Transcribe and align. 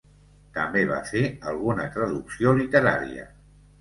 També 0.55 0.81
va 0.91 0.97
fer 1.11 1.21
alguna 1.53 1.85
traducció 1.99 2.55
literària. 2.63 3.29